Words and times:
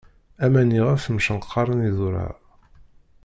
Aman 0.43 0.69
iɣef 0.79 1.03
mcenqaṛen 1.09 1.85
idurar. 1.89 2.35